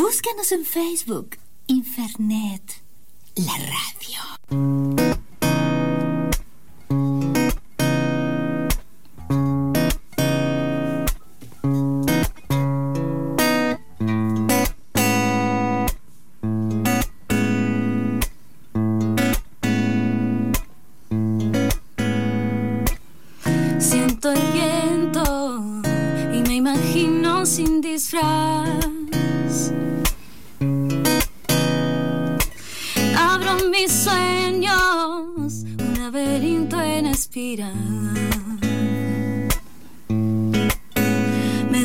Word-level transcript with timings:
Búscanos 0.00 0.50
en 0.52 0.64
Facebook, 0.64 1.36
Infernet, 1.66 2.62
la 3.34 3.52
radio. 3.52 4.22
Siento 23.78 24.32
el 24.32 24.40
viento 24.54 25.62
y 26.32 26.40
me 26.48 26.54
imagino 26.54 27.44
sin 27.44 27.82
disfraz. 27.82 29.09
Me 37.32 37.44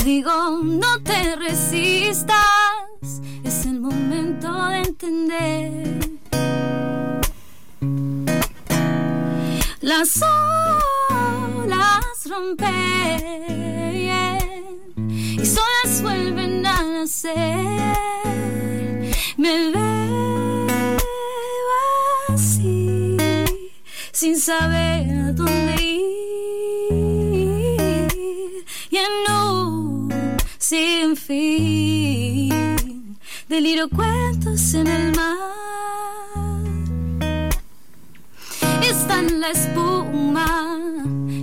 digo, 0.04 0.32
no 0.64 1.04
te 1.04 1.36
resistas, 1.36 2.36
es 3.44 3.66
el 3.68 3.80
momento 3.80 4.52
de 4.70 4.78
entender. 4.80 6.00
Las 9.82 10.20
olas 11.12 12.26
rompen 12.28 12.66
y 15.08 15.46
solas 15.46 16.02
vuelven 16.02 16.66
a 16.66 16.82
nacer. 16.82 17.96
Me 19.38 19.70
veo 19.70 20.68
así, 22.30 23.16
sin 24.12 24.40
saber 24.40 25.05
dónde 25.36 25.76
ir. 25.82 26.16
Un 28.92 30.38
sin 30.58 31.16
fin, 31.16 33.18
deliro 33.48 33.88
cuentos 33.90 34.74
en 34.74 34.88
el 34.88 35.16
mar. 35.16 35.38
Está 38.82 39.20
en 39.20 39.42
la 39.42 39.52
espuma, 39.52 40.80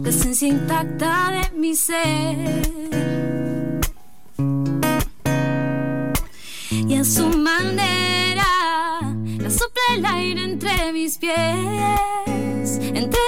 la 0.02 0.08
esencia 0.08 0.48
intacta 0.48 1.30
de 1.30 1.50
mi 1.56 1.76
ser. 1.76 2.62
Y 6.70 6.96
a 6.96 7.04
su 7.04 7.28
manera, 7.28 8.44
la 9.38 9.50
sopla 9.50 9.82
el 9.94 10.04
aire 10.04 10.42
entre 10.42 10.92
mis 10.92 11.16
pies, 11.18 11.36
entre 12.94 13.20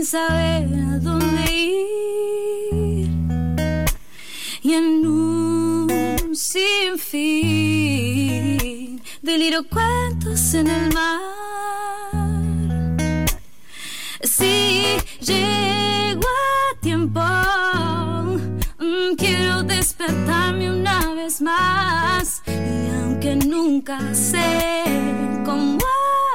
sin 0.00 0.06
saber 0.06 0.64
a 0.92 0.98
dónde 0.98 1.42
ir 1.52 3.10
y 4.62 4.72
en 4.72 5.06
un 5.06 6.34
sinfín 6.34 7.40
deliro 9.20 9.64
cuentos 9.68 10.54
en 10.54 10.68
el 10.68 10.94
mar. 10.94 11.20
Si 14.22 14.96
llego 15.20 16.22
a 16.22 16.80
tiempo, 16.80 17.20
mm, 18.78 19.16
quiero 19.18 19.62
despertarme 19.64 20.70
una 20.70 21.14
vez 21.14 21.42
más. 21.42 22.42
Y 22.46 22.88
aunque 23.02 23.36
nunca 23.36 24.14
sé 24.14 24.84
cómo 25.44 25.78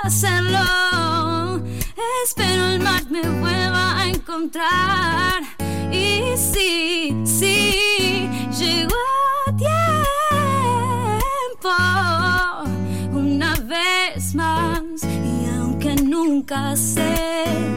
hacerlo, 0.04 1.64
espero 2.26 2.68
el 2.68 2.80
mar 2.82 3.04
me 3.10 3.22
vuelva 3.22 3.55
encontrar. 4.36 5.44
Y 5.92 6.36
sí, 6.36 7.16
sí, 7.26 8.30
llego 8.60 8.96
a 9.48 9.56
tiempo 9.56 9.80
una 13.14 13.56
vez 13.62 14.36
más. 14.36 14.82
Y 15.04 15.48
aunque 15.58 15.96
nunca 15.96 16.76
sé 16.76 17.75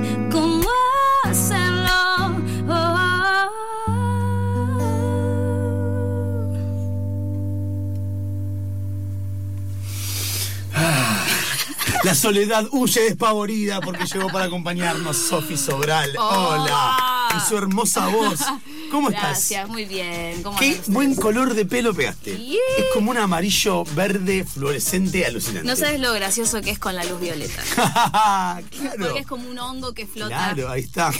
La 12.08 12.14
soledad 12.14 12.66
huye 12.70 13.02
despavorida 13.02 13.82
porque 13.82 14.06
llegó 14.06 14.28
para 14.28 14.46
acompañarnos 14.46 15.14
Sofi 15.14 15.58
Sobral. 15.58 16.10
Hola. 16.16 16.62
Hola. 16.62 17.28
Y 17.36 17.46
su 17.46 17.58
hermosa 17.58 18.06
voz. 18.08 18.40
¿Cómo 18.90 19.10
estás? 19.10 19.22
Gracias, 19.22 19.68
muy 19.68 19.84
bien. 19.84 20.42
¿Cómo 20.42 20.58
Qué 20.58 20.80
buen 20.88 21.14
color 21.14 21.54
de 21.54 21.64
pelo 21.66 21.94
pegaste. 21.94 22.36
Yeah. 22.36 22.58
Es 22.78 22.84
como 22.94 23.10
un 23.10 23.18
amarillo 23.18 23.84
verde 23.94 24.44
fluorescente 24.44 25.26
alucinante. 25.26 25.68
No 25.68 25.76
sabes 25.76 26.00
lo 26.00 26.12
gracioso 26.12 26.60
que 26.60 26.70
es 26.70 26.78
con 26.78 26.94
la 26.94 27.04
luz 27.04 27.20
violeta. 27.20 27.62
claro. 27.74 28.96
Porque 28.98 29.18
es 29.20 29.26
como 29.26 29.48
un 29.48 29.58
hongo 29.58 29.92
que 29.92 30.06
flota. 30.06 30.28
Claro, 30.54 30.70
ahí 30.70 30.82
está. 30.82 31.12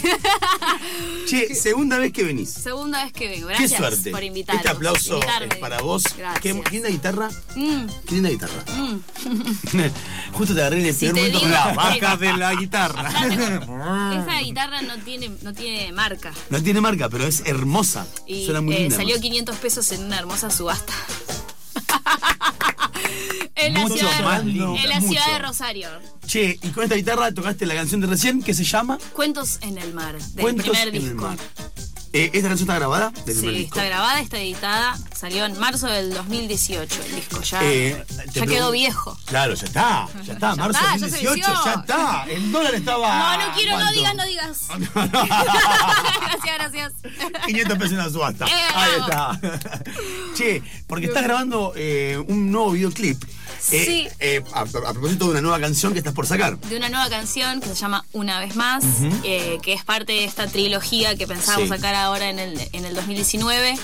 che, 1.27 1.53
segunda 1.55 1.97
vez 1.97 2.11
que 2.13 2.23
venís. 2.23 2.49
Segunda 2.49 3.03
vez 3.03 3.13
que 3.13 3.27
vengo. 3.27 3.47
Qué 3.47 3.53
Gracias 3.53 3.79
suerte. 3.79 4.11
por 4.11 4.23
invitarme. 4.23 4.59
Este 4.61 4.69
aplauso 4.69 5.19
es 5.49 5.55
para 5.57 5.81
vos. 5.81 6.03
Gracias. 6.17 6.41
Qué, 6.41 6.61
qué 6.61 6.71
linda 6.71 6.89
guitarra. 6.89 7.29
Mm, 7.55 7.85
Qué 8.07 8.15
linda 8.15 8.29
guitarra. 8.29 8.63
mm. 8.77 8.99
Justo 10.33 10.53
te 10.53 10.61
agarré 10.61 10.79
en 10.79 10.85
el 10.87 10.93
Si 10.93 11.05
peor 11.05 11.13
te 11.15 11.19
momento 11.21 11.39
con 11.41 11.51
la 11.51 11.73
vaca 11.73 12.17
de 12.17 12.33
la 12.37 12.53
guitarra. 12.55 13.09
Esa 13.09 14.39
guitarra 14.41 14.81
no 14.81 14.97
tiene, 14.99 15.31
no 15.41 15.53
tiene 15.53 15.91
marca. 15.91 16.31
No 16.49 16.61
tiene 16.61 16.81
marca, 16.81 17.09
pero 17.09 17.25
es 17.25 17.41
hermosa. 17.45 17.58
Y 18.27 18.45
Suena 18.45 18.61
muy 18.61 18.75
eh, 18.75 18.79
linda. 18.81 18.95
salió 18.95 19.15
además. 19.15 19.21
500 19.29 19.55
pesos 19.57 19.91
en 19.91 20.03
una 20.05 20.19
hermosa 20.19 20.49
subasta. 20.49 20.93
en 23.55 23.73
la, 23.73 23.79
Mucho 23.81 23.95
ciudad, 23.97 24.23
más 24.23 24.39
de, 24.45 24.51
lindo, 24.51 24.75
en 24.75 24.89
la 24.89 24.99
mucho. 24.99 25.11
ciudad 25.21 25.33
de 25.33 25.39
Rosario. 25.39 25.89
Che, 26.25 26.59
y 26.61 26.69
con 26.69 26.83
esta 26.83 26.95
guitarra 26.95 27.31
tocaste 27.33 27.65
la 27.65 27.75
canción 27.75 28.01
de 28.01 28.07
recién 28.07 28.41
que 28.41 28.53
se 28.53 28.63
llama 28.63 28.97
Cuentos 29.13 29.57
en 29.61 29.77
el 29.77 29.93
mar, 29.93 30.17
del 30.17 30.41
Cuentos 30.41 30.65
primer 30.69 30.87
en 30.89 30.95
el 30.95 31.01
disco. 31.01 31.21
mar. 31.21 31.37
Eh, 32.11 32.31
¿Esta 32.33 32.47
canción 32.49 32.67
está 32.67 32.75
grabada? 32.75 33.11
Del 33.25 33.35
Sí, 33.35 33.47
disco. 33.49 33.75
está 33.77 33.83
grabada, 33.87 34.19
está 34.19 34.37
editada. 34.39 34.97
Salió 35.15 35.45
en 35.45 35.59
marzo 35.59 35.85
del 35.87 36.11
2018 36.13 37.01
el 37.05 37.15
disco. 37.15 37.41
Ya, 37.41 37.59
Eh, 37.63 38.03
ya 38.33 38.45
quedó 38.47 38.71
viejo. 38.71 39.15
Claro, 39.25 39.53
ya 39.53 39.65
está, 39.65 40.07
ya 40.25 40.33
está, 40.33 40.49
Ya 40.51 40.55
marzo 40.55 40.79
ya 40.81 40.93
se 40.93 40.99
2018, 41.05 41.33
venció. 41.35 41.65
ya 41.65 41.73
está. 41.81 42.23
El 42.27 42.51
dólar 42.51 42.73
estaba. 42.75 43.37
No, 43.37 43.47
no 43.47 43.53
quiero, 43.53 43.71
no 43.73 43.77
¿cuánto? 43.77 43.93
digas, 43.99 44.15
no 44.15 44.25
digas. 44.25 44.67
No, 44.95 45.05
no. 45.05 45.27
gracias, 46.21 46.55
gracias. 46.57 46.93
500 47.45 47.77
pesos 47.77 47.91
en 47.91 47.97
la 47.97 48.09
subasta. 48.09 48.45
Eh, 48.47 48.51
Ahí 48.73 48.91
está. 49.01 49.39
Che, 50.35 50.63
porque 50.87 51.05
estás 51.07 51.23
grabando 51.23 51.73
eh, 51.75 52.23
un 52.27 52.51
nuevo 52.51 52.71
videoclip. 52.71 53.23
Eh, 53.71 53.85
Sí. 53.85 54.07
eh, 54.19 54.41
a, 54.53 54.61
a 54.61 54.65
propósito 54.93 55.25
de 55.25 55.31
una 55.31 55.41
nueva 55.41 55.59
canción 55.59 55.93
que 55.93 55.99
estás 55.99 56.13
por 56.13 56.25
sacar. 56.25 56.57
de 56.59 56.77
una 56.77 56.89
nueva 56.89 57.09
canción 57.09 57.59
que 57.59 57.67
se 57.69 57.75
llama 57.75 58.05
Una 58.13 58.39
vez 58.39 58.55
más, 58.55 58.83
eh, 59.23 59.57
que 59.61 59.73
es 59.73 59.83
parte 59.83 60.13
de 60.13 60.23
esta 60.25 60.47
trilogía 60.47 61.15
que 61.15 61.27
pensábamos 61.27 61.69
Sí. 61.69 61.75
sacar 61.75 61.93
ahora 61.95 62.29
en 62.29 62.39
el, 62.39 62.59
en 62.73 62.85
el 62.85 62.95
2019. 62.95 63.77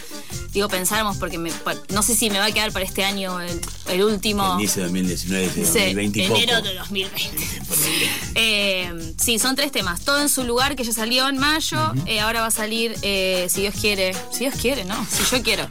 Digo, 0.55 0.69
pensáramos 0.69 1.17
porque 1.17 1.37
me- 1.37 1.51
no 1.89 2.01
sé 2.01 2.15
si 2.15 2.29
me 2.29 2.39
va 2.39 2.45
a 2.45 2.51
quedar 2.51 2.71
para 2.71 2.85
este 2.85 3.03
año 3.03 3.41
el, 3.41 3.59
el 3.89 4.03
último. 4.03 4.43
2019, 4.53 5.47
2020 5.47 6.19
y 6.19 6.27
poco. 6.29 6.39
enero 6.41 6.61
de 6.61 6.73
2020. 6.75 7.29
Eh, 8.35 9.13
sí, 9.21 9.37
son 9.39 9.55
tres 9.55 9.71
temas. 9.71 10.01
Todo 10.01 10.21
en 10.21 10.29
su 10.29 10.43
lugar, 10.43 10.75
que 10.75 10.83
ya 10.83 10.91
salió 10.93 11.27
en 11.29 11.37
mayo. 11.37 11.77
Eh, 12.05 12.19
ahora 12.19 12.41
va 12.41 12.47
a 12.47 12.51
salir, 12.51 12.95
eh, 13.01 13.47
si 13.49 13.61
Dios 13.61 13.75
quiere. 13.79 14.13
Si 14.31 14.39
Dios 14.39 14.55
quiere, 14.59 14.83
¿no? 14.85 15.05
Si 15.09 15.23
yo 15.35 15.41
quiero. 15.43 15.67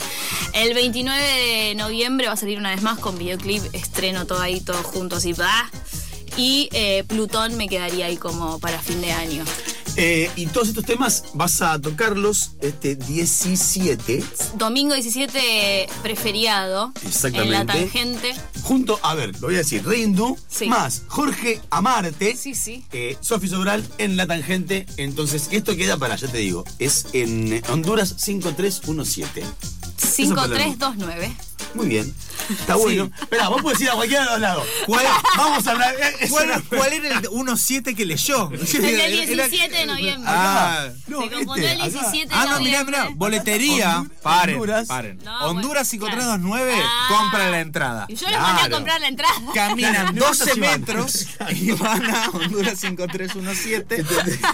El 0.53 0.73
29 0.75 1.23
de 1.23 1.75
noviembre 1.77 2.27
va 2.27 2.35
a 2.35 2.37
salir 2.37 2.59
una 2.59 2.71
vez 2.71 2.83
más 2.83 2.99
con 2.99 3.19
videoclip. 3.19 3.63
Estreno 3.75 4.27
todo 4.27 4.41
ahí, 4.41 4.61
todo 4.61 4.83
junto, 4.83 5.17
así. 5.17 5.33
¡bah! 5.33 5.71
Y 6.37 6.69
Plutón 7.09 7.57
me 7.57 7.69
quedaría 7.69 8.07
ahí 8.07 8.17
como 8.17 8.59
para 8.59 8.79
fin 8.81 9.01
de 9.01 9.13
año. 9.13 9.45
Eh, 9.97 10.31
y 10.35 10.47
todos 10.47 10.69
estos 10.69 10.85
temas 10.85 11.25
vas 11.35 11.63
a 11.63 11.81
tocarlos 11.81 12.53
este 12.61 12.97
17 12.97 14.25
Domingo 14.57 14.95
17, 14.95 15.89
preferiado. 16.03 16.87
En 16.97 17.03
la 17.03 17.09
Exactamente. 17.09 17.73
tangente. 17.73 18.35
junto, 18.63 18.99
a 19.03 19.15
ver, 19.15 19.35
lo 19.41 19.49
voy 19.49 19.55
a 19.55 19.59
decir, 19.59 19.85
Sí. 20.49 20.67
más 20.67 21.03
Jorge 21.09 21.61
Amarte, 21.71 22.37
Sí, 22.37 22.55
sí. 22.55 22.85
eh, 22.93 23.17
Sofi 23.21 23.49
Sobral 23.49 23.85
en 23.99 24.17
la 24.17 24.27
tangente. 24.27 24.87
Entonces, 24.97 25.49
esto 25.53 25.77
queda 25.77 25.97
para, 25.97 26.17
ya 26.17 26.29
te 26.29 26.39
digo, 26.39 26.65
es 26.79 27.07
en 27.13 27.63
Honduras 27.69 28.15
5317. 28.19 29.45
5329. 29.97 31.37
Muy 31.75 31.87
bien. 31.87 32.15
Está 32.51 32.77
bueno. 32.77 33.11
Espera, 33.21 33.49
vos 33.49 33.63
podés 33.63 33.81
ir 33.81 33.91
a 33.91 33.95
cualquiera 33.95 34.25
de 34.25 34.31
los 34.33 34.41
lados. 34.41 34.65
¿Cuál- 34.87 35.05
Vamos 35.37 35.67
a 35.67 35.71
hablar. 35.73 35.95
eh, 35.95 36.17
es 36.21 36.31
¿Cuál, 36.31 36.47
una- 36.51 36.61
cuál 36.69 36.93
era 36.93 37.19
el 37.19 37.29
1.7 37.29 37.95
que 37.95 38.05
leyó? 38.05 38.51
El 38.75 38.81
del 38.83 39.27
17 39.27 39.75
de 39.77 39.87
noviembre. 39.87 40.25
Ah, 40.33 40.89
No, 41.07 41.23
Se 41.23 41.31
confundió 41.31 41.69
el 41.69 41.81
este, 41.81 41.99
acá. 41.99 42.11
17 42.11 42.29
de 42.29 42.35
Ah, 42.35 42.45
no, 42.45 42.61
mirá, 42.61 42.79
noviembre. 42.83 42.97
mirá. 43.03 43.11
Boletería. 43.15 43.97
Honduras- 43.99 44.21
Paren, 44.23 44.55
Honduras. 44.55 44.89
paren. 44.89 45.19
No, 45.25 45.39
Honduras 45.47 45.89
bueno, 45.99 46.07
5329, 46.17 46.75
Ah. 46.85 47.07
compra 47.09 47.51
la 47.51 47.61
entrada. 47.61 48.07
Y 48.09 48.15
yo 48.17 48.29
les 48.29 48.39
mandé 48.41 48.63
a 48.63 48.71
comprar 48.71 49.01
la 49.01 49.09
entrada. 49.09 49.35
Caminan 49.55 50.15
No, 50.15 50.27
12 50.29 50.47
no, 50.47 50.55
no, 50.55 50.61
metros 50.61 51.27
y 51.55 51.71
van 51.73 52.05
a 52.11 52.29
Honduras 52.31 52.79
5317 52.81 54.05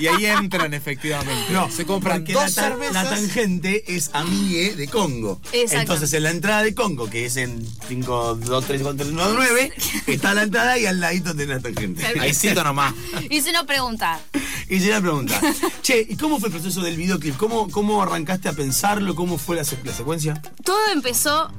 y 0.00 0.06
ahí 0.06 0.26
entran 0.26 0.74
efectivamente. 0.74 1.52
No, 1.52 1.70
se 1.70 1.84
compran 1.86 2.24
dos 2.24 2.34
la, 2.34 2.48
cervezas. 2.48 2.92
la 2.94 3.10
tangente 3.10 3.94
es 3.96 4.10
amigue 4.12 4.74
de 4.76 4.88
Congo. 4.88 5.40
Exacto. 5.52 5.80
Entonces 5.80 6.12
en 6.12 6.22
la 6.24 6.30
entrada 6.30 6.62
de 6.62 6.74
Congo, 6.74 7.08
que 7.08 7.26
es 7.26 7.36
en 7.36 7.66
5, 7.88 8.34
2, 8.36 8.64
3, 8.66 8.82
4, 8.82 8.96
3, 9.06 9.12
9, 9.12 9.72
está 10.06 10.34
la 10.34 10.42
entrada 10.42 10.78
y 10.78 10.86
al 10.86 11.00
ladito 11.00 11.34
tiene 11.34 11.54
la 11.54 11.60
tangente. 11.60 12.06
Ahí 12.20 12.32
siento 12.34 12.62
nomás. 12.64 12.94
Se 13.42 13.52
nos 13.52 13.64
pregunta. 13.64 14.20
Se 14.68 14.78
la 14.88 15.00
pregunta, 15.00 15.40
che, 15.82 16.06
¿y 16.08 16.16
cómo 16.16 16.38
fue 16.38 16.48
el 16.48 16.52
proceso 16.54 16.80
del 16.80 16.96
videoclip? 16.96 17.36
¿Cómo, 17.36 17.68
cómo 17.70 18.02
arrancaste 18.02 18.48
a 18.48 18.52
pensarlo? 18.52 19.16
¿Cómo 19.16 19.36
fue 19.36 19.56
la, 19.56 19.64
se- 19.64 19.78
la 19.84 19.92
secuencia? 19.92 20.40
Todo 20.62 20.78
empezó 20.92 21.50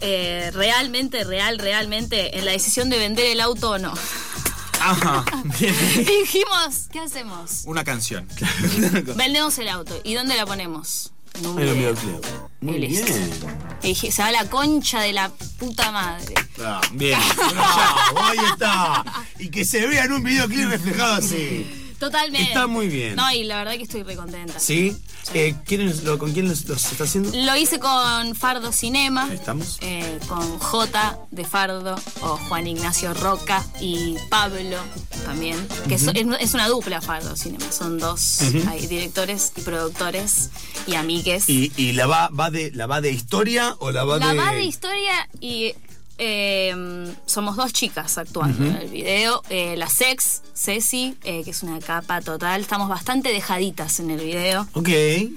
eh, 0.00 0.50
realmente, 0.52 1.24
real, 1.24 1.58
realmente 1.58 2.38
en 2.38 2.44
la 2.44 2.52
decisión 2.52 2.90
de 2.90 2.98
vender 2.98 3.24
el 3.26 3.40
auto 3.40 3.70
o 3.70 3.78
no. 3.78 3.94
Ajá. 4.80 5.24
Bien. 5.58 5.74
Dijimos, 5.96 6.88
¿qué 6.92 7.00
hacemos? 7.00 7.62
Una 7.64 7.84
canción. 7.84 8.28
Vendemos 9.16 9.56
el 9.58 9.68
auto. 9.68 9.98
¿Y 10.04 10.14
dónde 10.14 10.36
la 10.36 10.44
ponemos? 10.44 11.12
En 11.34 11.46
un 11.46 11.56
video. 11.56 11.94
Muy 12.60 12.78
bien. 12.78 13.04
Dije, 13.82 14.10
se 14.10 14.22
va 14.22 14.32
la 14.32 14.48
concha 14.50 15.00
de 15.00 15.12
la 15.12 15.30
puta 15.58 15.92
madre. 15.92 16.34
Ah, 16.60 16.80
Bien. 16.92 17.18
ahí 18.16 18.38
está. 18.52 19.04
Y 19.38 19.48
que 19.48 19.64
se 19.64 19.86
vea 19.86 20.04
en 20.04 20.12
un 20.12 20.22
videoclip 20.24 20.68
reflejado 20.68 21.14
así. 21.14 21.77
Totalmente. 21.98 22.48
Está 22.48 22.66
muy 22.66 22.88
bien. 22.88 23.16
No, 23.16 23.30
y 23.32 23.44
la 23.44 23.56
verdad 23.58 23.72
que 23.76 23.82
estoy 23.82 24.02
recontenta. 24.02 24.58
¿Sí? 24.60 24.96
Eh, 25.34 25.54
¿quiénes 25.66 26.04
lo- 26.04 26.18
¿Con 26.18 26.32
quién 26.32 26.48
los, 26.48 26.64
los 26.66 26.84
está 26.92 27.04
haciendo? 27.04 27.30
Lo 27.34 27.56
hice 27.56 27.78
con 27.78 28.34
Fardo 28.34 28.72
Cinema. 28.72 29.24
Ahí 29.24 29.34
estamos. 29.34 29.78
eh, 29.82 30.18
con 30.28 30.58
J 30.58 31.18
de 31.30 31.44
Fardo 31.44 31.96
o 32.22 32.36
Juan 32.48 32.66
Ignacio 32.66 33.12
Roca 33.14 33.64
y 33.80 34.16
Pablo 34.30 34.76
también, 35.24 35.58
que 35.88 35.96
es, 35.96 36.04
es 36.04 36.54
una 36.54 36.68
dupla 36.68 37.00
Fardo 37.02 37.36
Cinema, 37.36 37.70
son 37.70 37.98
dos 37.98 38.40
hay 38.68 38.86
directores 38.86 39.52
y 39.56 39.60
productores 39.60 40.50
y 40.86 40.94
amigues. 40.94 41.48
¿Y, 41.48 41.72
y 41.76 41.92
la, 41.92 42.06
va, 42.06 42.28
va 42.28 42.50
de, 42.50 42.70
la 42.72 42.86
va 42.86 43.00
de 43.02 43.10
historia 43.10 43.76
o 43.80 43.90
la 43.90 44.04
va 44.04 44.18
La 44.18 44.32
de.? 44.32 44.38
va 44.38 44.52
de 44.52 44.62
historia 44.64 45.28
y 45.40 45.74
eh, 46.18 47.14
somos 47.26 47.56
dos 47.56 47.72
chicas 47.72 48.18
actuando 48.18 48.64
en 48.66 48.76
el 48.76 48.88
video. 48.88 49.42
Eh, 49.50 49.76
la 49.76 49.88
Sex, 49.88 50.42
Ceci, 50.54 51.16
eh, 51.24 51.42
que 51.44 51.50
es 51.52 51.62
una 51.62 51.78
capa 51.80 52.20
total. 52.20 52.60
Estamos 52.60 52.88
bastante 52.88 53.30
dejaditas 53.30 54.00
en 54.00 54.10
el 54.10 54.20
video. 54.20 54.62
Ok, 54.74 54.88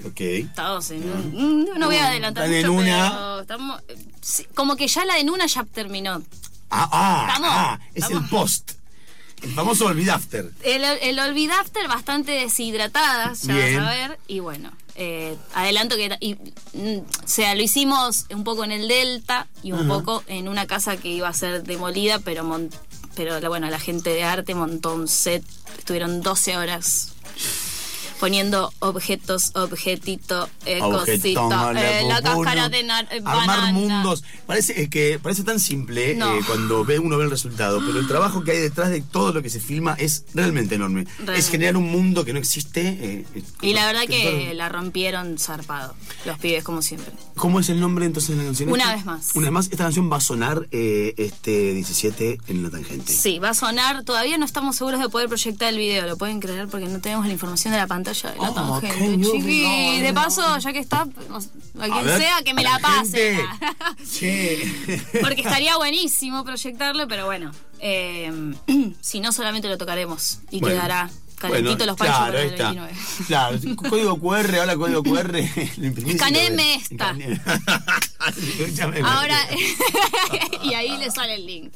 ok. 0.06 0.20
Estamos 0.20 0.90
en 0.90 1.02
un- 1.10 1.64
mm, 1.74 1.78
No 1.78 1.86
voy 1.86 1.96
a 1.96 2.08
adelantar 2.08 2.44
Están 2.44 2.54
en 2.64 2.66
mucho, 2.76 2.82
una- 2.82 3.10
pero 3.10 3.40
estamos... 3.40 3.82
eh, 3.88 4.46
como 4.54 4.76
que 4.76 4.86
ya 4.88 5.04
la 5.04 5.14
de 5.14 5.24
Nuna 5.24 5.46
ya 5.46 5.64
terminó. 5.64 6.22
Ah, 6.70 6.88
ah, 6.90 7.26
Estamos, 7.28 7.50
ah, 7.52 7.80
es 7.94 8.02
estamos. 8.04 8.22
el 8.24 8.28
post. 8.30 8.72
El 9.42 9.52
famoso 9.54 9.86
Olvid 9.86 10.08
After. 10.08 10.50
El, 10.62 10.84
el 10.84 11.18
Olvid 11.18 11.50
After 11.50 11.86
bastante 11.88 12.32
deshidratadas, 12.32 13.42
ya 13.42 13.54
Bien. 13.54 13.76
vas 13.80 13.88
a 13.88 13.90
ver. 14.08 14.18
Y 14.28 14.38
bueno, 14.40 14.70
eh, 14.94 15.36
adelanto 15.54 15.96
que... 15.96 16.16
Y, 16.20 16.34
mm, 16.34 16.98
o 17.24 17.28
sea, 17.28 17.54
lo 17.54 17.62
hicimos 17.62 18.26
un 18.30 18.44
poco 18.44 18.62
en 18.64 18.72
el 18.72 18.86
Delta 18.88 19.48
y 19.62 19.72
un 19.72 19.88
poco 19.88 20.22
en 20.28 20.48
una 20.48 20.66
casa 20.66 20.96
que 20.96 21.08
iba 21.08 21.28
a 21.28 21.32
ser 21.32 21.64
demolida, 21.64 22.18
pero 22.20 22.44
mon- 22.44 22.70
pero 23.14 23.40
bueno, 23.48 23.68
la 23.68 23.78
gente 23.80 24.10
de 24.10 24.22
arte 24.24 24.54
montó 24.54 24.94
un 24.94 25.08
set. 25.08 25.44
Estuvieron 25.76 26.22
12 26.22 26.56
horas 26.56 27.08
poniendo 28.22 28.72
objetos, 28.78 29.50
objetito, 29.56 30.48
eh, 30.64 30.78
Objetón, 30.80 31.50
la 31.50 31.72
eh, 31.98 32.04
la 32.06 32.18
pupuna. 32.18 32.22
cáscara 32.22 32.68
de 32.68 32.78
eh, 32.78 32.86
Armar 33.24 33.48
banana. 33.48 33.72
mundos. 33.72 34.22
Parece 34.46 34.88
que 34.88 35.18
parece 35.20 35.42
tan 35.42 35.58
simple 35.58 36.14
No. 36.14 36.32
eh, 36.36 36.40
cuando 36.46 36.84
ve 36.84 37.00
uno 37.00 37.18
ve 37.18 37.24
el 37.24 37.30
resultado, 37.32 37.80
pero 37.84 37.98
el 37.98 38.06
trabajo 38.06 38.44
que 38.44 38.52
hay 38.52 38.58
detrás 38.58 38.90
de 38.90 39.00
todo 39.00 39.32
lo 39.32 39.42
que 39.42 39.50
se 39.50 39.58
filma 39.58 39.96
es 39.98 40.24
realmente 40.34 40.76
enorme. 40.76 41.02
Realmente. 41.16 41.36
Es 41.40 41.50
generar 41.50 41.76
un 41.76 41.90
mundo 41.90 42.24
que 42.24 42.32
no 42.32 42.38
existe. 42.38 43.24
Y 43.60 43.74
la 43.74 43.86
verdad 43.86 44.02
que 44.06 44.54
la 44.54 44.68
rompieron 44.68 45.36
zarpado, 45.36 45.96
los 46.24 46.38
pibes 46.38 46.62
como 46.62 46.80
siempre. 46.80 47.12
¿Cómo 47.34 47.58
es 47.58 47.70
el 47.70 47.80
nombre 47.80 48.06
entonces 48.06 48.36
de 48.36 48.36
la 48.36 48.44
canción? 48.44 48.70
Una 48.70 48.84
esta? 48.84 48.94
vez 48.94 49.04
más. 49.04 49.30
Una 49.34 49.46
vez 49.46 49.52
más, 49.52 49.64
esta 49.64 49.82
canción 49.82 50.12
va 50.12 50.18
a 50.18 50.20
sonar 50.20 50.68
este 50.70 51.74
17 51.74 52.38
en 52.46 52.62
la 52.62 52.70
tangente. 52.70 53.12
Sí, 53.12 53.40
va 53.40 53.48
a 53.48 53.54
sonar. 53.54 54.04
Todavía 54.04 54.38
no 54.38 54.44
estamos 54.44 54.76
seguros 54.76 55.00
de 55.00 55.08
poder 55.08 55.26
proyectar 55.28 55.70
el 55.70 55.78
video, 55.78 56.06
lo 56.06 56.16
pueden 56.16 56.38
creer 56.38 56.68
porque 56.68 56.86
no 56.86 57.00
tenemos 57.00 57.26
la 57.26 57.32
información 57.32 57.72
de 57.72 57.78
la 57.78 57.88
pantalla 57.88 58.11
de 58.12 58.36
la 58.36 58.50
Oh, 58.50 58.54
tangente, 58.80 59.26
chiqui. 59.30 60.00
de 60.00 60.12
paso, 60.12 60.58
ya 60.58 60.72
que 60.72 60.78
está, 60.78 61.02
a 61.02 61.88
quien 61.88 62.18
sea 62.18 62.42
que 62.44 62.54
me 62.54 62.62
la 62.62 62.78
pase. 62.78 63.38
tangente. 63.38 64.04
Che. 64.10 65.02
porque 65.22 65.40
estaría 65.42 65.76
buenísimo 65.76 66.44
proyectarlo, 66.44 67.08
pero 67.08 67.26
bueno, 67.26 67.50
eh, 67.80 68.30
si 69.00 69.20
no 69.20 69.32
solamente 69.32 69.68
lo 69.68 69.78
tocaremos 69.78 70.38
y 70.50 70.60
Bueno. 70.60 70.76
quedará 70.76 71.10
calentito 71.42 71.76
Bueno, 71.76 71.86
los 71.86 71.96
panchos 71.96 72.16
claro, 72.16 72.32
para 72.32 72.38
ahí 72.40 72.46
el 72.46 72.52
está. 72.54 72.70
29. 72.72 72.94
Claro, 73.26 73.58
código 73.90 74.18
QR, 74.20 74.54
ahora 74.60 74.76
código 74.76 75.02
QR. 75.02 75.36
Escaneme 75.36 76.74
esta. 76.76 77.16
Ahora, 79.04 79.38
y 80.62 80.74
ahí 80.74 80.96
le 80.96 81.10
sale 81.10 81.34
el 81.34 81.46
link. 81.46 81.72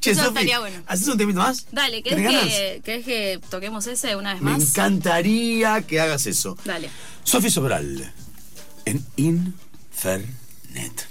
Che, 0.00 0.10
eso 0.12 0.20
Sofi, 0.22 0.28
estaría 0.28 0.58
bueno. 0.60 0.82
¿haces 0.86 1.08
un 1.08 1.18
temito 1.18 1.38
más? 1.40 1.66
Dale, 1.72 2.02
¿Tenés 2.02 2.28
¿querés 2.30 2.54
que, 2.54 2.82
querés 2.84 3.04
que 3.04 3.40
toquemos 3.50 3.86
ese 3.86 4.16
una 4.16 4.32
vez 4.34 4.42
Me 4.42 4.52
más? 4.52 4.62
encantaría 4.70 5.82
que 5.82 6.00
hagas 6.00 6.26
eso. 6.26 6.56
Dale. 6.64 6.88
Sofi 7.24 7.50
Sobral, 7.50 8.12
en 8.84 9.04
Infernet. 9.16 11.06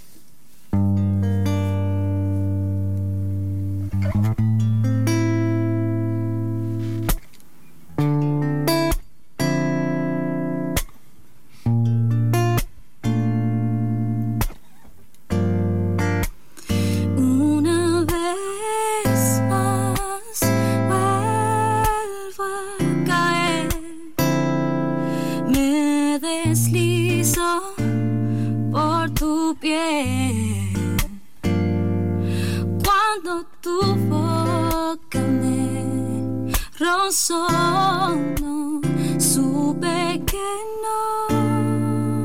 No 38.40 38.80
supe 39.18 40.22
que 40.26 40.50
no. 40.84 42.24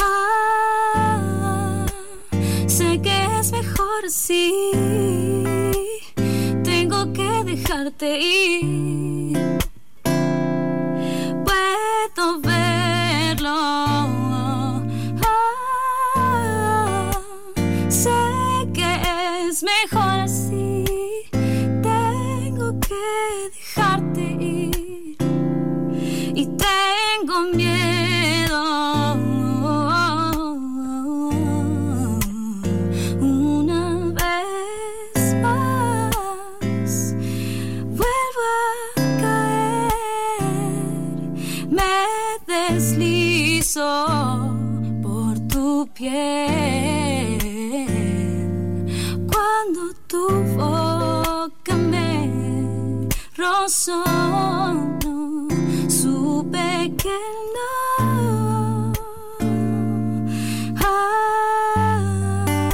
Ah, 0.00 1.86
sé 2.66 3.00
que 3.00 3.38
es 3.38 3.52
mejor 3.52 4.04
así. 4.06 4.52
Tengo 6.64 7.12
que 7.12 7.44
dejarte 7.44 8.18
ir. 8.18 9.55
Ah, 60.78 62.70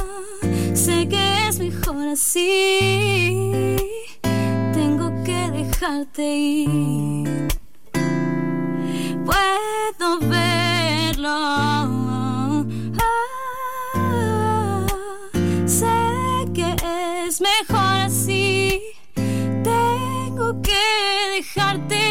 sé 0.73 1.07
que 1.07 1.47
es 1.47 1.59
mejor 1.59 2.07
así 2.07 3.73
tengo 4.73 5.11
que 5.23 5.51
dejarte 5.51 6.35
ir. 6.35 7.47
Puedo 9.25 10.19
verlo. 10.29 11.37
Ah, 12.99 14.85
sé 15.65 15.97
que 16.53 16.75
es 17.27 17.41
mejor 17.41 17.95
así. 18.07 18.42
Dejarte 21.33 22.02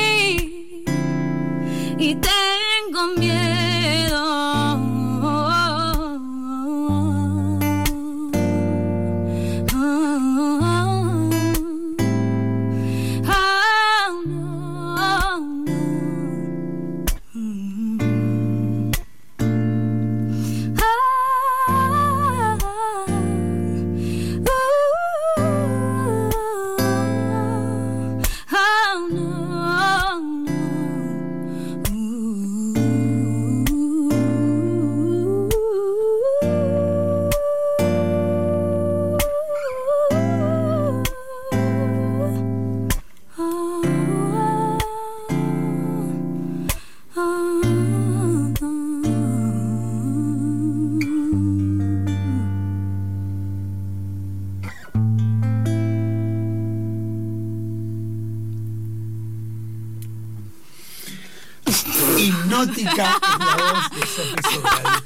Hipnótica 62.76 63.20
es 63.22 63.38
la 63.38 63.56
voz 63.72 63.90
de 63.90 64.06
Sobral. 64.50 65.02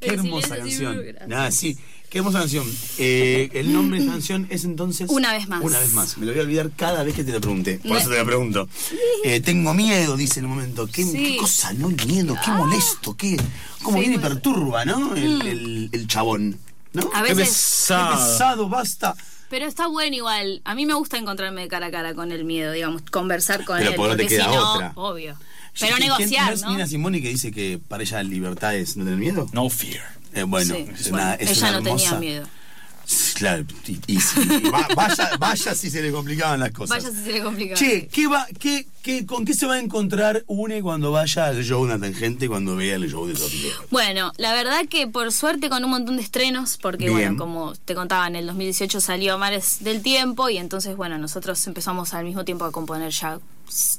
Qué 0.00 0.08
hermosa 0.10 0.56
canción. 0.56 1.04
Nada, 1.26 1.50
sí. 1.50 1.76
Qué 2.10 2.18
hermosa 2.18 2.38
canción. 2.40 2.64
Eh, 2.98 3.50
el 3.52 3.70
nombre 3.72 4.00
de 4.00 4.06
la 4.06 4.12
canción 4.12 4.46
es 4.50 4.64
entonces. 4.64 5.10
Una 5.10 5.32
vez 5.32 5.46
más. 5.48 5.62
Una 5.62 5.78
vez 5.78 5.92
más. 5.92 6.16
Me 6.16 6.24
lo 6.26 6.32
voy 6.32 6.40
a 6.40 6.44
olvidar 6.44 6.70
cada 6.74 7.02
vez 7.02 7.14
que 7.14 7.22
te 7.24 7.32
lo 7.32 7.40
pregunte. 7.40 7.80
Por 7.86 7.98
eso 7.98 8.08
te 8.08 8.16
lo 8.18 8.24
pregunto. 8.24 8.68
Eh, 9.24 9.40
tengo 9.40 9.74
miedo, 9.74 10.16
dice 10.16 10.40
en 10.40 10.46
el 10.46 10.50
momento. 10.50 10.86
Qué, 10.86 11.04
Sí. 11.04 11.12
qué 11.12 11.36
cosa, 11.36 11.72
¿no? 11.74 11.90
El 11.90 12.06
miedo, 12.06 12.34
qué 12.44 12.50
molesto, 12.50 13.14
qué. 13.14 13.36
Cómo 13.82 13.98
Sí, 13.98 14.00
viene 14.04 14.14
y 14.14 14.18
muy- 14.18 14.28
perturba, 14.28 14.84
¿no? 14.86 15.14
El, 15.14 15.42
el- 15.46 15.88
el 15.92 16.06
chabón. 16.08 16.58
¿No? 16.94 17.10
A 17.14 17.22
Qué 17.22 17.34
veces. 17.34 17.48
Qué 17.88 17.94
pesado. 17.94 18.16
pesado, 18.32 18.68
basta. 18.70 19.14
Pero 19.50 19.66
está 19.66 19.86
bueno 19.86 20.16
igual. 20.16 20.62
A 20.64 20.74
mí 20.74 20.86
me 20.86 20.94
gusta 20.94 21.18
encontrarme 21.18 21.60
de 21.62 21.68
cara 21.68 21.86
a 21.86 21.90
cara 21.90 22.14
con 22.14 22.32
el 22.32 22.44
miedo, 22.44 22.72
digamos, 22.72 23.02
conversar 23.10 23.64
con 23.66 23.78
Pero 23.78 23.90
él. 23.90 23.96
porque 23.96 24.10
no 24.12 24.16
te 24.16 24.26
queda 24.26 24.44
si 24.44 24.50
no, 24.56 24.72
otra. 24.72 24.92
obvio. 24.94 25.36
Pero 25.80 25.96
¿Quién- 25.96 26.08
negociar, 26.08 26.52
es 26.52 26.62
¿no? 26.62 26.70
Nina 26.70 26.86
Simone 26.86 27.20
que 27.22 27.28
dice 27.28 27.52
que 27.52 27.78
para 27.88 28.02
ella 28.02 28.16
la 28.18 28.22
libertad 28.28 28.74
es 28.74 28.96
no 28.96 29.04
tener 29.04 29.18
miedo? 29.18 29.46
No 29.52 29.68
fear. 29.70 30.02
Eh, 30.34 30.42
bueno, 30.42 30.74
Sí, 30.74 30.86
es 30.94 31.10
bueno, 31.10 31.24
una, 31.26 31.34
es 31.34 31.50
ella 31.50 31.68
una 31.68 31.78
no 31.78 31.82
tenía 31.84 32.12
miedo. 32.14 32.46
Claro, 33.36 33.64
y, 33.86 33.98
y 34.06 34.18
va- 34.70 34.86
vaya, 34.94 35.30
vaya 35.38 35.74
si 35.74 35.88
se 35.88 36.02
le 36.02 36.12
complicaban 36.12 36.60
las 36.60 36.72
cosas. 36.72 37.02
Vaya 37.02 37.10
si 37.16 37.24
se 37.24 37.32
le 37.32 37.42
complica. 37.42 37.74
Che, 37.74 38.06
¿qué 38.08 38.26
va, 38.26 38.46
qué, 38.58 38.86
qué, 39.02 39.24
¿con 39.24 39.46
qué 39.46 39.54
se 39.54 39.64
va 39.64 39.76
a 39.76 39.78
encontrar 39.80 40.44
une 40.46 40.82
cuando 40.82 41.10
vaya 41.10 41.46
al 41.46 41.64
show 41.64 41.86
de 41.86 41.94
una 41.94 41.98
tangente 42.06 42.48
cuando 42.48 42.76
vea 42.76 42.96
el 42.96 43.08
show 43.10 43.26
de 43.26 43.34
Sofi? 43.34 43.70
Bueno, 43.90 44.32
la 44.36 44.52
verdad 44.52 44.80
que 44.90 45.06
por 45.08 45.32
suerte 45.32 45.70
con 45.70 45.82
un 45.84 45.90
montón 45.90 46.16
de 46.16 46.22
estrenos, 46.22 46.76
porque 46.76 47.04
Bien. 47.04 47.14
bueno, 47.14 47.36
como 47.38 47.74
te 47.76 47.94
contaba, 47.94 48.26
en 48.26 48.36
el 48.36 48.46
2018 48.46 49.00
salió 49.00 49.38
Mares 49.38 49.78
del 49.80 50.02
Tiempo 50.02 50.50
y 50.50 50.58
entonces 50.58 50.94
bueno, 50.94 51.16
nosotros 51.16 51.66
empezamos 51.66 52.12
al 52.12 52.26
mismo 52.26 52.44
tiempo 52.44 52.66
a 52.66 52.72
componer 52.72 53.10
ya, 53.10 53.38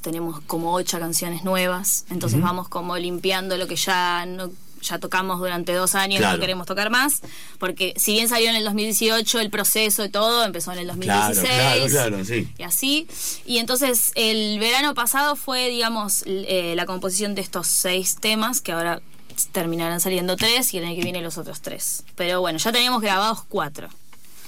tenemos 0.02 0.40
como 0.42 0.72
ocho 0.74 0.98
canciones 0.98 1.44
nuevas, 1.44 2.04
entonces 2.10 2.40
vamos 2.40 2.68
como 2.68 2.96
limpiando 2.96 3.56
lo 3.56 3.66
que 3.66 3.76
ya 3.76 4.24
no 4.26 4.50
ya 4.82 4.98
tocamos 4.98 5.38
durante 5.38 5.74
dos 5.74 5.94
años, 5.94 6.20
Claro. 6.20 6.38
no 6.38 6.40
queremos 6.40 6.66
tocar 6.66 6.88
más, 6.88 7.20
porque 7.58 7.92
si 7.98 8.12
bien 8.12 8.30
salió 8.30 8.48
en 8.48 8.56
el 8.56 8.64
2018 8.64 9.38
el 9.40 9.50
proceso 9.50 10.02
y 10.06 10.08
todo, 10.08 10.42
empezó 10.42 10.72
en 10.72 10.78
el 10.78 10.86
2016 10.86 11.38
Claro, 11.46 11.86
claro, 11.86 12.08
claro, 12.10 12.24
sí. 12.24 12.48
y 12.56 12.62
así. 12.62 13.06
Y 13.44 13.58
entonces 13.58 14.10
el 14.14 14.58
verano 14.58 14.94
pasado 14.94 15.36
fue, 15.36 15.68
digamos, 15.68 16.22
eh, 16.24 16.72
la 16.76 16.86
composición 16.86 17.34
de 17.34 17.42
estos 17.42 17.66
seis 17.66 18.16
temas, 18.20 18.62
que 18.62 18.72
ahora 18.72 19.02
terminarán 19.52 20.00
saliendo 20.00 20.36
tres 20.36 20.72
y 20.72 20.78
el 20.78 20.84
año 20.86 20.96
que 20.96 21.02
viene 21.02 21.20
los 21.20 21.36
otros 21.36 21.60
tres. 21.60 22.02
Pero 22.16 22.40
bueno, 22.40 22.58
ya 22.58 22.72
teníamos 22.72 23.02
grabados 23.02 23.42
cuatro. 23.50 23.88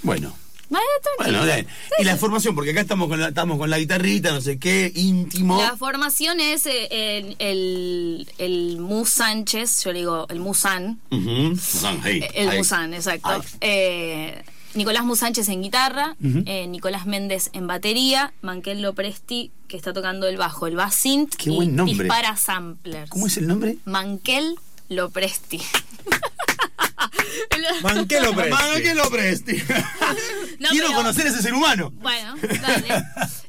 Bueno. 0.02 0.32
Tranquilo. 0.78 1.38
Bueno, 1.40 1.44
bien. 1.44 1.66
y 1.98 2.04
la 2.04 2.16
formación, 2.16 2.54
porque 2.54 2.70
acá 2.70 2.80
estamos 2.80 3.08
con 3.08 3.20
la, 3.20 3.28
estamos 3.28 3.58
con 3.58 3.68
la 3.70 3.78
guitarrita, 3.78 4.32
no 4.32 4.40
sé 4.40 4.58
qué, 4.58 4.90
íntimo. 4.94 5.60
La 5.60 5.76
formación 5.76 6.40
es 6.40 6.66
eh, 6.66 6.88
el, 6.90 7.36
el, 7.38 8.28
el 8.38 8.78
Mus 8.78 9.10
Sánchez, 9.10 9.84
yo 9.84 9.92
le 9.92 10.00
digo 10.00 10.26
el 10.28 10.40
Musan, 10.40 11.00
Ujú. 11.10 11.30
Musan, 11.50 12.00
hey, 12.04 12.24
el 12.34 12.48
hey. 12.50 12.58
Musan, 12.58 12.94
exacto. 12.94 13.42
Eh, 13.60 14.42
Nicolás 14.74 15.04
Mus 15.04 15.18
Sánchez 15.18 15.48
en 15.50 15.62
guitarra, 15.62 16.16
eh, 16.22 16.66
Nicolás 16.66 17.04
Méndez 17.06 17.50
en 17.52 17.66
batería, 17.66 18.32
Manquel 18.40 18.80
Lopresti 18.80 19.50
que 19.68 19.76
está 19.76 19.92
tocando 19.92 20.26
el 20.28 20.36
bajo, 20.38 20.66
el 20.66 20.76
bass 20.76 20.94
synth 20.94 21.34
Qué 21.36 21.50
y 21.50 21.56
buen 21.56 21.76
nombre. 21.76 21.94
dispara 22.04 22.36
samplers. 22.36 23.10
¿Cómo 23.10 23.26
es 23.26 23.36
el 23.36 23.46
nombre? 23.48 23.76
Manquel 23.84 24.56
Lopresti. 24.88 25.60
Manquelo 27.82 28.32
Presti. 28.34 28.50
Manquel 28.52 28.96
Lopresti. 28.96 29.62
No, 30.58 30.68
Quiero 30.70 30.86
pero- 30.88 30.98
conocer 30.98 31.26
a 31.26 31.30
ese 31.30 31.42
ser 31.42 31.54
humano. 31.54 31.90
Bueno, 31.96 32.34
dale. 32.60 33.04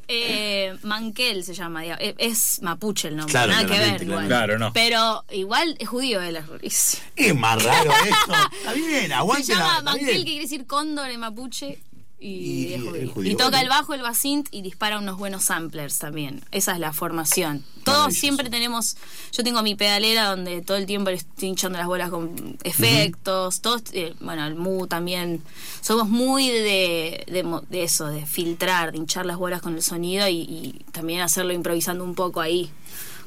Eh, 0.07 0.75
Manquel 0.83 1.43
se 1.43 1.53
llama, 1.53 1.85
eh, 1.85 2.15
es 2.17 2.59
mapuche 2.61 3.07
el 3.07 3.15
nombre, 3.17 3.31
Claro, 3.31 3.51
nada 3.51 3.65
que 3.65 3.79
ver. 3.79 4.03
igual. 4.03 4.27
Claro, 4.27 4.57
no. 4.59 4.73
Pero 4.73 5.23
igual 5.31 5.75
es 5.79 5.87
judío 5.87 6.21
él, 6.21 6.39
es. 6.61 7.01
Es 7.15 7.35
más 7.35 7.61
raro 7.63 7.91
esto. 8.03 8.33
Está 8.57 8.73
bien, 8.73 9.07
Se 9.07 9.13
aguante 9.13 9.53
llama 9.53 9.73
la. 9.75 9.81
Manquel, 9.83 10.05
bien. 10.07 10.17
que 10.19 10.23
quiere 10.25 10.41
decir 10.41 10.65
cóndor 10.65 11.09
en 11.09 11.19
mapuche. 11.19 11.79
Y, 12.25 12.67
Y- 12.69 12.73
es 12.73 12.79
y- 12.81 12.85
judío. 12.87 13.01
es 13.03 13.11
judío, 13.11 13.31
Y 13.31 13.35
toca 13.35 13.59
el 13.61 13.67
bajo, 13.67 13.93
el 13.93 14.01
basint 14.01 14.47
y 14.51 14.61
dispara 14.61 14.97
unos 14.97 15.17
buenos 15.17 15.43
samplers 15.43 15.99
también. 15.99 16.41
Esa 16.51 16.71
es 16.71 16.79
la 16.79 16.93
formación. 16.93 17.65
Todos 17.83 18.13
siempre 18.13 18.49
tenemos. 18.49 18.95
Yo 19.33 19.43
tengo 19.43 19.61
mi 19.61 19.75
pedalera 19.75 20.29
donde 20.29 20.61
todo 20.61 20.77
el 20.77 20.85
tiempo 20.85 21.09
le 21.09 21.17
estoy 21.17 21.49
hinchando 21.49 21.77
las 21.77 21.87
bolas 21.87 22.09
con 22.11 22.57
efectos. 22.63 23.59
Todos, 23.59 23.83
eh, 23.91 24.13
bueno, 24.21 24.45
el 24.47 24.55
Mu 24.55 24.87
también. 24.87 25.41
Somos 25.81 26.07
muy 26.07 26.47
de, 26.47 27.25
de, 27.29 27.43
mo- 27.43 27.61
de 27.69 27.83
eso, 27.83 28.07
de 28.07 28.25
filtrar, 28.25 28.93
de 28.93 28.99
hinchar 28.99 29.25
las 29.25 29.35
bolas 29.37 29.61
con 29.61 29.75
el 29.75 29.83
sonido 29.83 30.27
y, 30.29 30.37
y 30.43 30.85
también 30.93 31.19
hacerlo 31.19 31.51
improvisando 31.51 32.05
un 32.05 32.15
poco 32.15 32.39
ahí. 32.39 32.71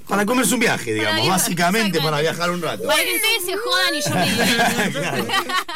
Para 0.08 0.24
comerse 0.24 0.54
un 0.54 0.60
viaje, 0.60 0.94
digamos, 0.94 1.26
básicamente 1.28 2.00
para 2.00 2.20
viajar 2.20 2.50
un 2.50 2.62
rato. 2.62 2.84
Para 2.84 3.02
que 3.02 3.14
ustedes 3.16 3.44
se 3.44 3.56
jodan 3.56 3.94
y 3.94 4.02
yo 4.02 4.14
me 4.14 4.90
Claro. 4.92 5.26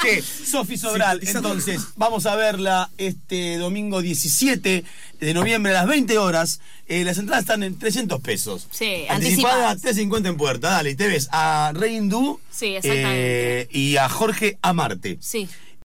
Che, 0.03 0.23
Sofi 0.23 0.77
Sobral, 0.77 1.21
entonces, 1.23 1.81
vamos 1.97 2.27
a 2.27 2.37
verla 2.37 2.91
este 2.99 3.57
domingo 3.59 4.01
17 4.03 4.85
de 5.21 5.35
noviembre 5.35 5.73
a 5.73 5.81
las 5.81 5.87
20 5.89 6.17
horas. 6.19 6.61
Eh, 6.87 7.05
las 7.05 7.19
entradas 7.19 7.43
están 7.45 7.63
en 7.63 7.79
300 7.79 8.21
pesos. 8.21 8.67
Sí, 8.71 9.05
Anticipada 9.09 9.15
anticipadas. 9.71 9.81
350 9.83 10.29
en 10.29 10.37
puerta. 10.37 10.71
Dale, 10.71 10.91
y 10.91 10.95
te 10.95 11.07
ves 11.09 11.29
a 11.33 11.73
Reindú 11.75 12.41
Sí, 12.51 12.77
exactamente. 12.77 13.61
eh, 13.63 13.69
y 13.71 13.97
a 13.97 14.09
Jorge 14.09 14.59
Amarte. 14.63 15.19
Sí. 15.21 15.49